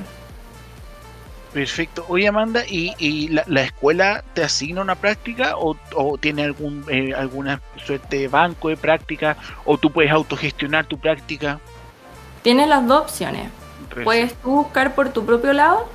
[1.52, 2.04] Perfecto.
[2.08, 5.76] Oye, Amanda, ¿y, la, escuela te asigna una práctica o,
[6.18, 11.58] tiene algún eh, alguna suerte de banco de práctica o tú puedes autogestionar tu práctica?
[12.42, 13.50] Tienes las dos opciones.
[14.04, 15.88] Puedes tú buscar por tu propio lado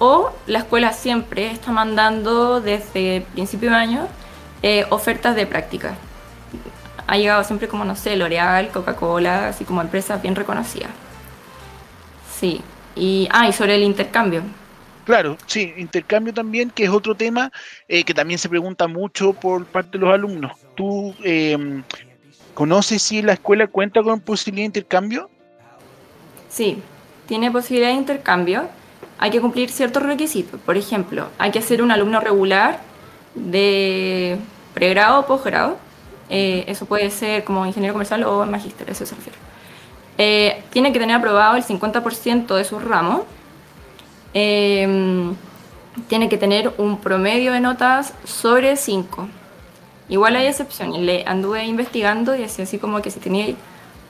[0.00, 4.08] o la escuela siempre está mandando desde principio de año
[4.62, 5.94] eh, ofertas de práctica
[7.08, 10.90] ha llegado siempre como, no sé, L'Oreal, Coca-Cola, así como empresas bien reconocidas.
[12.38, 12.60] Sí.
[12.94, 14.42] Y, ah, y sobre el intercambio.
[15.08, 17.50] Claro, sí, intercambio también, que es otro tema
[17.88, 20.52] eh, que también se pregunta mucho por parte de los alumnos.
[20.76, 21.82] ¿Tú em,
[22.52, 25.30] conoces si la escuela cuenta con posibilidad de intercambio?
[26.50, 26.82] Sí,
[27.26, 28.68] tiene posibilidad de intercambio.
[29.16, 30.60] Hay que cumplir ciertos requisitos.
[30.60, 32.80] Por ejemplo, hay que ser un alumno regular
[33.34, 34.36] de
[34.74, 35.78] pregrado o posgrado
[36.28, 39.38] eh, eso puede ser como ingeniero comercial o magíster, eso se refiere.
[40.18, 43.22] Eh, tiene que tener aprobado el 50% de sus ramos.
[44.34, 45.34] Em,
[46.08, 49.28] tiene que tener un promedio de notas sobre 5.
[50.08, 51.00] Igual hay excepciones.
[51.00, 53.54] Le anduve investigando y decía así como que si tenía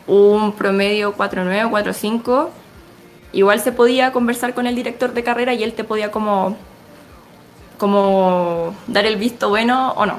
[0.06, 2.48] un promedio 4.9 o 4.5,
[3.32, 6.56] igual se podía conversar con el director de carrera y él te podía como,
[7.76, 10.18] como dar el visto bueno o no.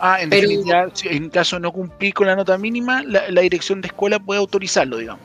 [0.00, 4.18] Ah, en definitiva, en caso no cumplir con la nota mínima, la, dirección de escuela
[4.18, 5.20] puede autorizarlo, digamos.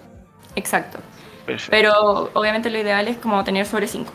[0.56, 0.99] Exacto.
[1.69, 4.12] Pero obviamente lo ideal es como tener sobre 5.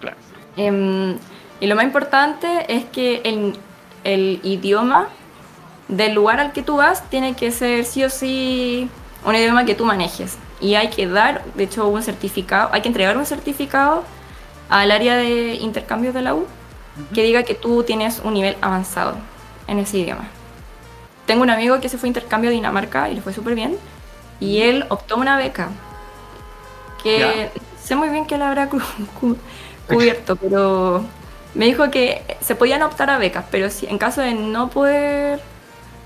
[0.00, 0.16] Claro.
[0.56, 1.16] Em,
[1.60, 3.56] y lo más importante es que el,
[4.04, 5.08] el, idioma
[5.88, 8.88] del lugar al que tú vas tiene que ser sí o sí
[9.24, 10.38] un idioma que tú manejes.
[10.60, 14.04] Y hay que dar, de hecho, un certificado, hay que entregar un certificado
[14.68, 16.46] al área de intercambio de la U
[17.14, 19.16] que diga que tú tienes un nivel avanzado
[19.66, 20.28] en ese idioma.
[21.26, 23.76] Tengo un amigo que se fue a intercambio a Dinamarca y le fue súper bien.
[24.40, 25.68] Y él optó una beca
[27.02, 27.50] que
[27.82, 28.68] sé muy bien que la habrá
[29.88, 31.04] cubierto, pero
[31.54, 35.40] me dijo que se podían optar a becas, pero si en caso de no poder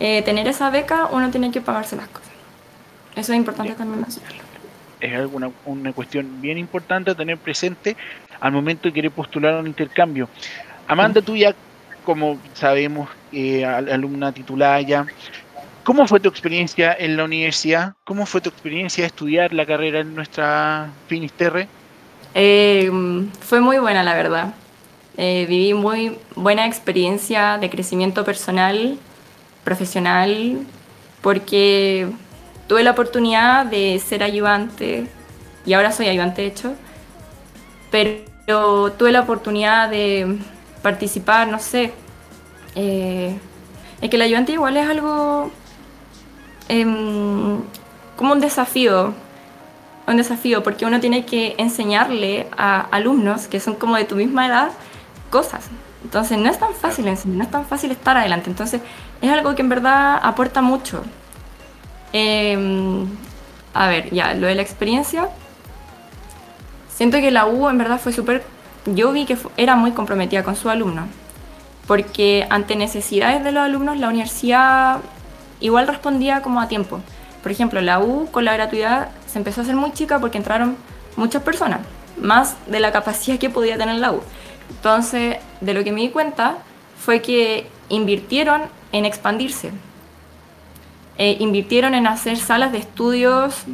[0.00, 2.30] eh, tener esa beca, uno tiene que pagarse las cosas.
[3.14, 4.42] Eso es importante también mencionarlo.
[5.00, 7.96] Es alguna, una cuestión bien importante a tener presente
[8.40, 10.28] al momento de querer postular un intercambio.
[10.88, 11.54] Amanda, tú ya
[12.06, 15.06] como sabemos, eh, alumna titulada ya.
[15.86, 17.94] ¿Cómo fue tu experiencia en la universidad?
[18.02, 21.68] ¿Cómo fue tu experiencia de estudiar la carrera en nuestra Finisterre?
[22.34, 22.90] Eh,
[23.38, 24.52] fue muy buena, la verdad.
[25.16, 28.98] Eh, viví muy buena experiencia de crecimiento personal,
[29.62, 30.58] profesional,
[31.22, 32.08] porque
[32.66, 35.06] tuve la oportunidad de ser ayudante,
[35.64, 36.74] y ahora soy ayudante de hecho,
[37.92, 40.36] pero tuve la oportunidad de
[40.82, 41.92] participar, no sé.
[42.74, 43.38] Eh,
[44.00, 45.52] es que el ayudante igual es algo
[46.68, 47.60] em,
[48.16, 49.14] como un desafío,
[50.06, 54.46] un desafío, porque uno tiene que enseñarle a alumnos que son como de tu misma
[54.46, 54.70] edad
[55.30, 55.68] cosas,
[56.04, 58.48] Entonces no es tan fácil enseñar, no es tan fácil estar adelante.
[58.48, 58.80] Entonces
[59.20, 61.02] es algo que en verdad aporta mucho.
[62.12, 63.06] Em,
[63.74, 65.28] a ver, ya, lo de la experiencia.
[66.94, 68.44] Siento que la U en verdad fue súper...
[68.86, 71.06] Yo vi que era muy comprometida con sus alumnos.
[71.86, 75.00] Porque ante necesidades de los alumnos la universidad
[75.60, 77.00] igual respondía como a tiempo.
[77.42, 80.76] Por ejemplo, la U con la gratuidad se empezó a hacer muy chica porque entraron
[81.16, 81.80] muchas personas,
[82.20, 84.20] más de la capacidad que podía tener la U.
[84.70, 86.58] Entonces, de lo que me di cuenta
[86.98, 89.70] fue que invirtieron en expandirse.
[91.18, 93.64] Eh, invirtieron en hacer salas de estudios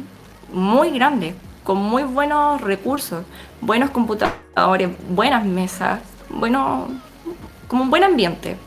[0.51, 3.25] muy grandes, con muy buenos recursos,
[3.59, 6.87] buenos computadores, buenas mesas, bueno,
[7.67, 8.57] como un buen ambiente.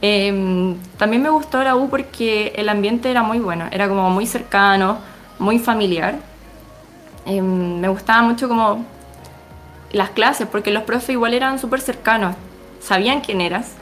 [0.00, 4.26] Em, también me gustó la U porque el ambiente era muy bueno, era como muy
[4.26, 4.98] cercano,
[5.38, 6.16] muy familiar.
[7.26, 8.84] Em, me gustaba mucho como
[9.92, 12.36] las clases, porque los profes igual eran súper cercanos,
[12.80, 13.72] sabían quién eras.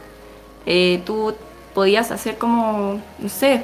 [0.65, 1.35] Eh, tú
[1.73, 3.63] podías hacer como, no sé,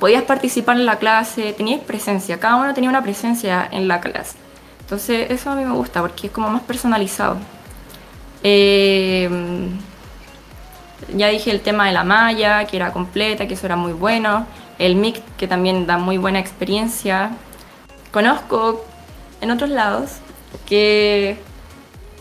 [0.00, 4.36] podías participar en la clase, tenías presencia, cada uno tenía una presencia en la clase.
[4.80, 7.36] Entonces eso a mí me gusta porque es como más personalizado.
[8.42, 9.28] Eh,
[11.14, 14.46] ya dije el tema de la malla, que era completa, que eso era muy bueno.
[14.78, 17.30] El MIC, que también da muy buena experiencia.
[18.12, 18.84] Conozco
[19.40, 20.16] en otros lados
[20.66, 21.38] que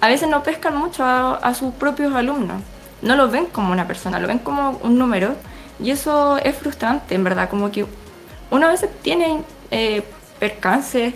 [0.01, 2.61] a veces no pescan mucho a, sus propios alumnos.
[3.01, 5.35] No lo ven como una persona, lo ven como un número.
[5.79, 7.49] Y eso es frustrante, en verdad.
[7.49, 7.85] Como que
[8.51, 10.03] uno a veces tiene eh,
[10.39, 11.13] percances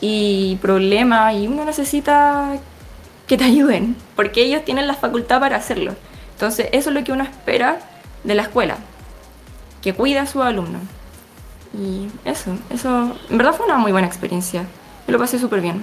[0.00, 2.58] y problemas y uno necesita
[3.26, 5.94] que te ayuden, porque ellos tienen la facultad para hacerlo.
[6.36, 7.78] Entonces, eso es lo que uno espera
[8.22, 8.76] de la escuela,
[9.80, 10.80] que cuida a su alumno.
[11.72, 14.66] Y eso, eso, en verdad fue una muy buena experiencia.
[15.06, 15.82] Yo lo pasé súper bien.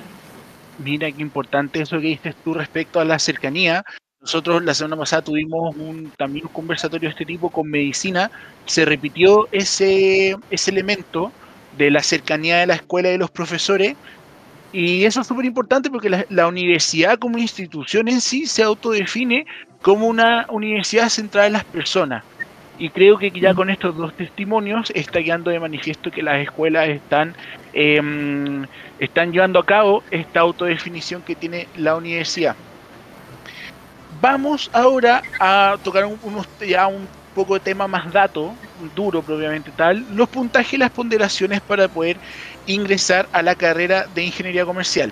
[0.78, 3.84] Mira qué importante eso que dices tú respecto a la cercanía.
[4.22, 8.30] Nosotros la semana pasada tuvimos un, también un conversatorio de este tipo con medicina.
[8.68, 11.32] Se repitió ese, ese elemento
[11.80, 13.96] de la cercanía de la escuela y de los profesores.
[14.74, 19.46] Y eso es súper importante porque la, universidad como institución en sí se autodefine
[19.84, 22.24] como una universidad centrada en las personas.
[22.80, 26.90] Y creo que ya con estos dos testimonios está quedando de manifiesto que las escuelas
[26.90, 27.36] están,
[27.72, 28.66] eh,
[28.98, 32.56] están llevando a cabo esta autodefinición que tiene la universidad.
[34.20, 38.54] Vamos ahora a tocar unos, ya un poco de tema más dato,
[38.96, 42.18] duro propiamente tal, los puntajes y las ponderaciones para poder
[42.68, 45.12] ingresar a la carrera de ingeniería comercial.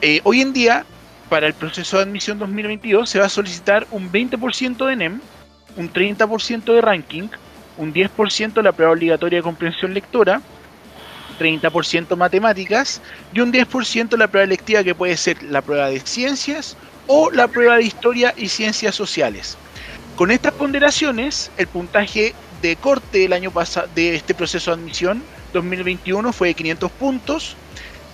[0.00, 0.84] Eh, hoy en día,
[1.28, 5.20] para el proceso de admisión 2022, se va a solicitar un 20% de NEM,
[5.76, 7.28] un 30% de ranking,
[7.76, 10.40] un 10% la prueba obligatoria de comprensión lectora,
[11.38, 13.00] 30% matemáticas
[13.32, 17.48] y un 10% la prueba electiva que puede ser la prueba de ciencias o la
[17.48, 19.56] prueba de historia y ciencias sociales.
[20.16, 25.22] Con estas ponderaciones, el puntaje de corte del año pasado de este proceso de admisión
[25.54, 27.56] 2021 fue de 500 puntos.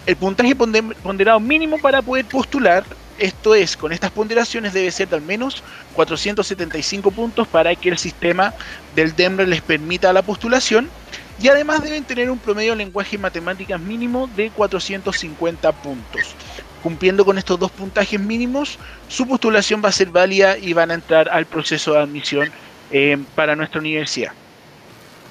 [0.06, 2.84] El puntaje ponderado mínimo para poder postular
[3.20, 5.62] esto es, con estas ponderaciones debe ser de al menos
[5.94, 8.54] 475 puntos para que el sistema
[8.94, 10.88] del DEMRE les permita la postulación
[11.38, 16.34] y además deben tener un promedio de lenguaje y matemáticas mínimo de 450 puntos.
[16.82, 20.94] Cumpliendo con estos dos puntajes mínimos, su postulación va a ser válida y van a
[20.94, 22.50] entrar al proceso de admisión
[22.90, 24.32] eh, para nuestra universidad.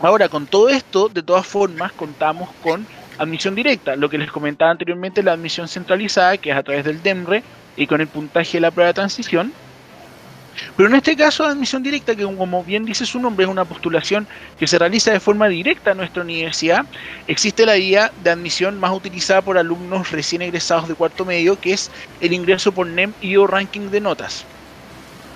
[0.01, 4.71] Ahora, con todo esto, de todas formas, contamos con admisión directa, lo que les comentaba
[4.71, 7.43] anteriormente, la admisión centralizada, que es a través del DEMRE,
[7.75, 9.51] y con el puntaje de la prueba de transición.
[10.77, 14.25] Pero en este caso, admisión directa, que como bien dice su nombre, es una postulación
[14.57, 16.85] que se realiza de forma directa a nuestra universidad,
[17.27, 21.73] existe la guía de admisión más utilizada por alumnos recién egresados de cuarto medio, que
[21.73, 24.45] es el ingreso por NEM y o ranking de notas.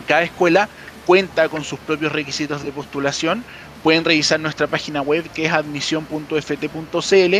[0.07, 0.69] Cada escuela
[1.05, 3.43] cuenta con sus propios requisitos de postulación,
[3.83, 7.35] pueden revisar nuestra página web que es admisión.ft.cl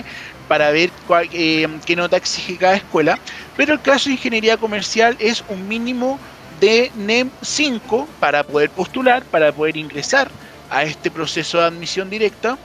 [0.48, 0.92] para ver
[1.32, 3.18] eh, qué nota exige cada escuela.
[3.56, 6.20] Pero el caso de ingeniería comercial es un mínimo
[6.60, 10.30] de NEM 5 para poder postular, para poder ingresar
[10.70, 12.58] a este proceso de admisión directa,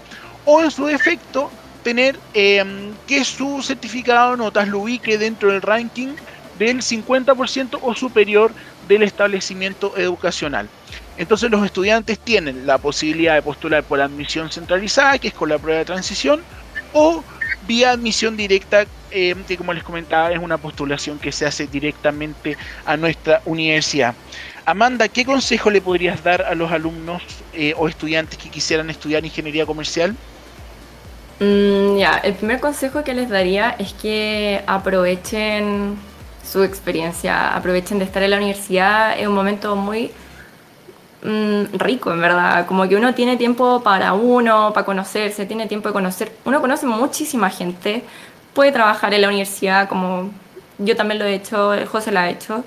[0.44, 1.50] o en su defecto
[1.82, 6.08] tener em, que su certificado de notas lo ubique dentro del ranking
[6.58, 8.52] del 50% o superior
[8.88, 10.68] del establecimiento educacional.
[11.18, 15.58] Entonces los estudiantes tienen la posibilidad de postular por admisión centralizada, que es con la
[15.58, 16.40] prueba de transición,
[16.92, 17.24] o
[17.66, 22.56] vía admisión directa, eh, que como les comentaba es una postulación que se hace directamente
[22.86, 24.14] a nuestra universidad.
[24.64, 29.24] Amanda, ¿qué consejo le podrías dar a los alumnos eh, o estudiantes que quisieran estudiar
[29.24, 30.14] ingeniería comercial?
[31.40, 35.96] Mm, ya, el primer consejo que les daría es que aprovechen
[36.44, 40.12] su experiencia, aprovechen de estar en la universidad, es un momento muy
[41.22, 45.88] mm, rico, en verdad, como que uno tiene tiempo para uno, para conocerse, tiene tiempo
[45.88, 48.04] de conocer, uno conoce muchísima gente,
[48.54, 50.30] puede trabajar en la universidad, como
[50.78, 52.64] yo también lo he hecho, José lo ha hecho,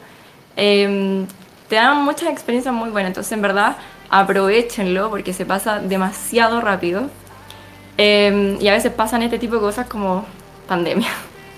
[0.55, 1.27] em,
[1.69, 3.77] te dan muchas experiencias muy buenas, entonces en verdad
[4.09, 7.09] aprovechenlo porque se pasa demasiado rápido.
[7.97, 10.25] Em, y a veces pasan este tipo de cosas como
[10.67, 11.09] pandemia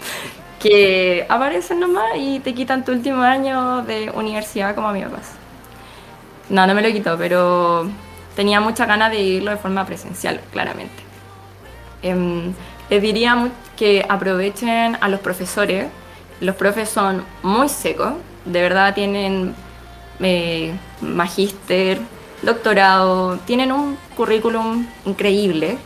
[0.60, 5.10] que aparecen nomás y te quitan tu último año de universidad como a mí me
[5.10, 5.43] pasa.
[6.54, 7.90] No, no me lo quitó, pero
[8.36, 11.02] tenía mucha ganas de irlo de forma presencial, claramente.
[12.04, 12.54] Eh,
[12.92, 15.88] les diría que aprovechen a los profesores.
[16.42, 18.14] Los profes son muy secos,
[18.46, 19.56] de verdad tienen
[20.20, 22.00] eh, magíster,
[22.44, 25.80] doctorado, tienen un currículum increíble.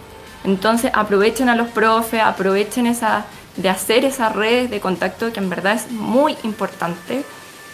[0.44, 5.50] Entonces aprovechen a los profes, aprovechen esa de hacer esa red de contacto que en
[5.50, 7.24] verdad es muy importante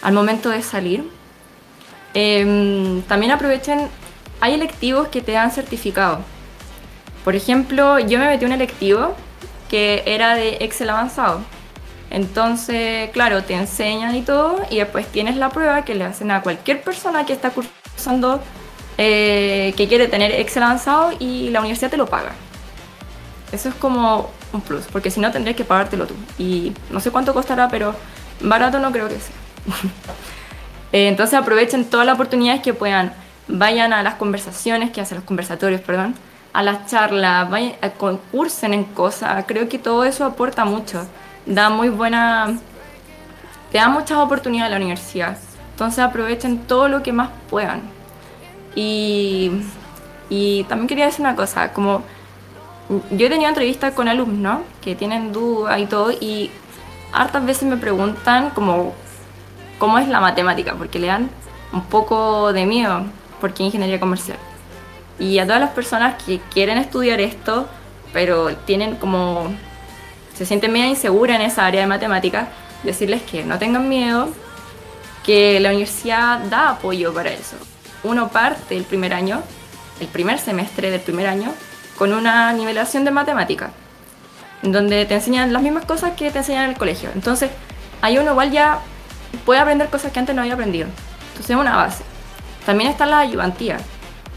[0.00, 1.10] al momento de salir.
[2.14, 3.88] Em, también aprovechen,
[4.40, 6.20] hay electivos que te dan certificado.
[7.24, 9.14] Por ejemplo, yo me metí un electivo
[9.68, 11.40] que era de Excel avanzado.
[12.10, 16.42] Entonces, claro, te enseñan y todo, y después tienes la prueba que le hacen a
[16.42, 18.40] cualquier persona que está cursando,
[18.98, 22.32] eh, que quiere tener Excel avanzado y la universidad te lo paga.
[23.50, 26.14] Eso es como un plus, porque si no tendrías que pagártelo tú.
[26.38, 27.94] Y no sé cuánto costará, pero
[28.40, 29.34] barato no creo que sea.
[30.94, 33.12] Eh, entonces aprovechen todas las oportunidades que puedan.
[33.48, 36.14] Vayan a las conversaciones que hacen los conversatorios, perdón,
[36.52, 39.44] a las charlas, vayan, a concursen en cosas.
[39.48, 41.04] Creo que todo eso aporta mucho.
[41.46, 42.56] Da muy buena.
[43.72, 45.36] Te da muchas oportunidades a la universidad.
[45.72, 47.82] Entonces aprovechen todo lo que más puedan.
[48.76, 49.50] Y,
[50.30, 52.04] y también quería decir una cosa, como
[53.10, 56.52] yo he tenido entrevistas con alumnos que tienen dudas y todo, y
[57.12, 58.94] hartas veces me preguntan como
[59.78, 61.30] cómo es la matemática, porque le dan
[61.72, 63.04] un poco de miedo,
[63.40, 64.38] porque ingeniería comercial.
[65.18, 67.68] Y a todas las personas que quieren estudiar esto,
[68.12, 69.52] pero tienen como,
[70.36, 72.48] se sienten medio inseguras en esa área de matemáticas,
[72.82, 74.28] decirles que no tengan miedo,
[75.24, 77.56] que la universidad da apoyo para eso.
[78.02, 79.42] Uno parte el primer año,
[80.00, 81.52] el primer semestre del primer año,
[81.96, 83.70] con una nivelación de matemática,
[84.62, 87.10] donde te enseñan las mismas cosas que te enseñan en el colegio.
[87.14, 87.50] Entonces,
[88.02, 88.80] ahí uno igual ya
[89.34, 90.88] puede aprender cosas que antes no había aprendido.
[91.28, 92.04] Entonces, es una base.
[92.66, 93.78] También está la ayudantía.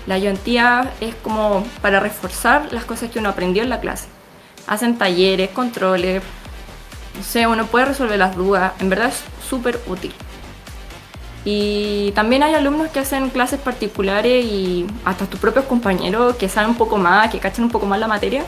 [0.05, 4.07] La ayudantía es como para reforzar las cosas que uno aprendió en la clase.
[4.67, 6.23] Hacen talleres, controles,
[7.35, 8.73] no uno puede resolver las dudas.
[8.79, 10.13] En verdad es súper útil.
[11.45, 16.71] Y también hay alumnos que hacen clases particulares y hasta tus propios compañeros que saben
[16.71, 18.45] un poco más, que cachan un poco más la materia,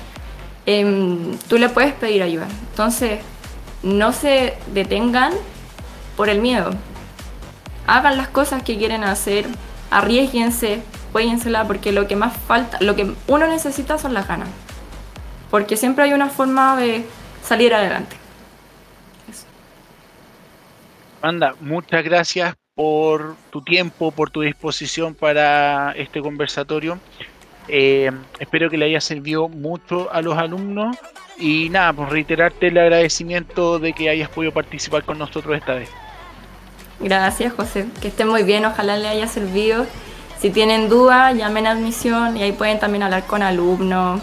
[0.66, 2.48] em, tú le puedes pedir ayuda.
[2.72, 3.22] Entonces,
[3.84, 5.32] no se detengan
[6.20, 6.72] por el miedo.
[7.88, 9.46] Hagan las cosas que quieren hacer,
[9.90, 10.82] arriesguense,
[11.14, 14.50] jueguensela, porque lo que más falta, lo que uno necesita son las ganas.
[15.50, 17.06] Porque siempre hay una forma de
[17.42, 18.18] salir adelante.
[21.22, 27.00] Anda, muchas gracias por tu tiempo, por tu disposición para este conversatorio.
[27.70, 30.98] Eh, espero que le haya servido mucho a los alumnos
[31.38, 35.90] y nada, pues reiterarte el agradecimiento de que hayas podido participar con nosotros esta vez.
[37.00, 37.88] Gracias, José.
[38.02, 39.86] Que estén muy bien, ojalá le haya servido.
[40.40, 44.22] Si tienen dudas, llamen a admisión y ahí pueden también hablar con alumnos.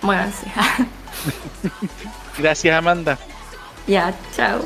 [0.00, 0.46] Muévanse.
[2.38, 3.18] Gracias, Amanda.
[3.86, 4.60] Ya, chao.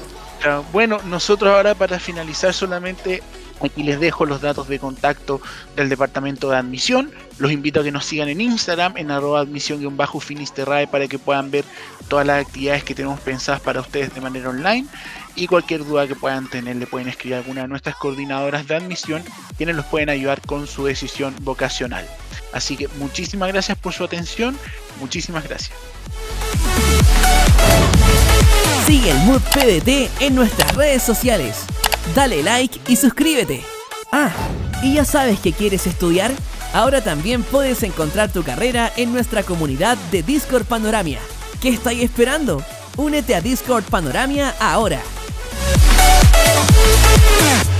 [0.72, 3.22] Bueno, nosotros ahora para finalizar solamente
[3.62, 5.40] aquí les dejo los datos de contacto
[5.74, 7.10] del departamento de admisión.
[7.38, 11.64] Los invito a que nos sigan en Instagram en arroba admisión-finisterrae para que puedan ver
[12.08, 14.86] todas las actividades que tenemos pensadas para ustedes de manera online.
[15.36, 18.76] Y cualquier duda que puedan tener le pueden escribir a alguna de nuestras coordinadoras de
[18.76, 19.22] admisión,
[19.56, 22.08] quienes los pueden ayudar con su decisión vocacional.
[22.52, 24.56] Así que muchísimas gracias por su atención,
[24.98, 25.76] muchísimas gracias.
[28.86, 31.64] Sigue el Mood PDT en nuestras redes sociales.
[32.14, 33.62] Dale like y suscríbete.
[34.12, 34.30] Ah,
[34.82, 36.32] ¿y ya sabes que quieres estudiar?
[36.72, 41.20] Ahora también puedes encontrar tu carrera en nuestra comunidad de Discord Panoramia.
[41.60, 42.62] ¿Qué estáis esperando?
[42.96, 45.02] Únete a Discord Panoramia ahora.
[46.38, 47.75] oh